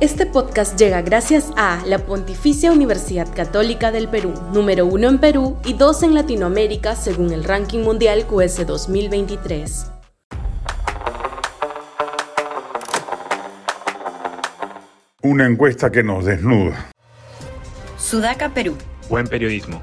[0.00, 5.58] Este podcast llega gracias a la Pontificia Universidad Católica del Perú, número uno en Perú
[5.62, 9.92] y dos en Latinoamérica según el ranking mundial QS 2023.
[15.22, 16.90] Una encuesta que nos desnuda.
[17.98, 18.78] Sudaca, Perú.
[19.10, 19.82] Buen periodismo.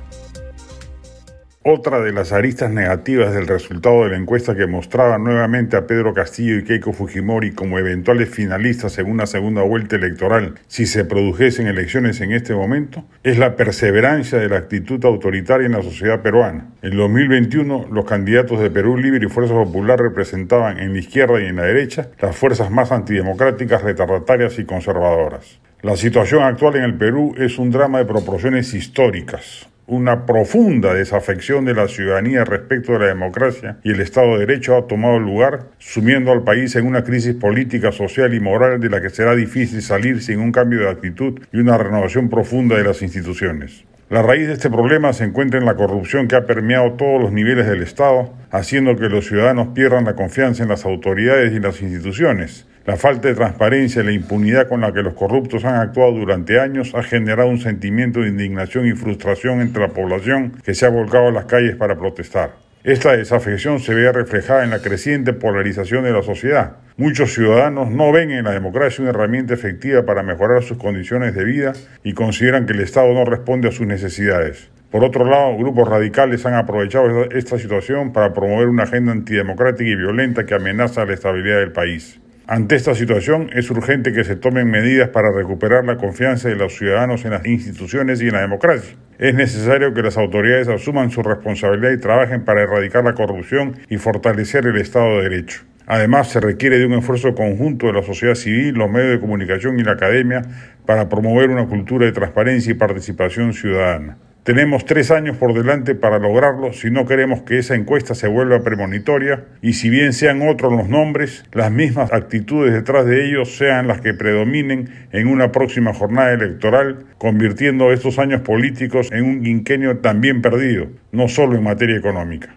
[1.70, 6.14] Otra de las aristas negativas del resultado de la encuesta que mostraba nuevamente a Pedro
[6.14, 11.68] Castillo y Keiko Fujimori como eventuales finalistas en una segunda vuelta electoral si se produjesen
[11.68, 16.70] elecciones en este momento es la perseverancia de la actitud autoritaria en la sociedad peruana.
[16.84, 21.48] En 2021 los candidatos de Perú Libre y Fuerza Popular representaban en la izquierda y
[21.48, 25.60] en la derecha las fuerzas más antidemocráticas, retardatarias y conservadoras.
[25.82, 31.64] La situación actual en el Perú es un drama de proporciones históricas una profunda desafección
[31.64, 35.68] de la ciudadanía respecto de la democracia y el Estado de Derecho ha tomado lugar,
[35.80, 39.82] sumiendo al país en una crisis política, social y moral de la que será difícil
[39.82, 43.86] salir sin un cambio de actitud y una renovación profunda de las instituciones.
[44.10, 47.32] La raíz de este problema se encuentra en la corrupción que ha permeado todos los
[47.32, 51.64] niveles del Estado, haciendo que los ciudadanos pierdan la confianza en las autoridades y en
[51.64, 55.76] las instituciones, la falta de transparencia y la impunidad con la que los corruptos han
[55.76, 60.74] actuado durante años ha generado un sentimiento de indignación y frustración entre la población que
[60.74, 62.52] se ha volcado a las calles para protestar.
[62.86, 66.78] Esta desafección se ve reflejada en la creciente polarización de la sociedad.
[66.96, 71.44] Muchos ciudadanos no ven en la democracia una herramienta efectiva para mejorar sus condiciones de
[71.44, 71.74] vida
[72.06, 74.70] y consideran que el Estado no responde a sus necesidades.
[74.92, 79.96] Por otro lado, grupos radicales han aprovechado esta situación para promover una agenda antidemocrática y
[79.98, 82.22] violenta que amenaza la estabilidad del país.
[82.50, 86.78] Ante esta situación es urgente que se tomen medidas para recuperar la confianza de los
[86.78, 88.96] ciudadanos en las instituciones y en la democracia.
[89.20, 93.98] Es necesario que las autoridades asuman su responsabilidad y trabajen para erradicar la corrupción y
[93.98, 95.66] fortalecer el Estado de Derecho.
[95.88, 99.78] Además, se requiere de un esfuerzo conjunto de la sociedad civil, los medios de comunicación
[99.78, 100.42] y la academia
[100.86, 104.20] para promover una cultura de transparencia y participación ciudadana.
[104.48, 108.64] Tenemos tres años por delante para lograrlo si no queremos que esa encuesta se vuelva
[108.64, 113.88] premonitoria y si bien sean otros los nombres, las mismas actitudes detrás de ellos sean
[113.88, 119.98] las que predominen en una próxima jornada electoral, convirtiendo estos años políticos en un quinquenio
[119.98, 122.56] también perdido, no solo en materia económica.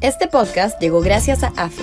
[0.00, 1.82] Este podcast llegó gracias a AFE,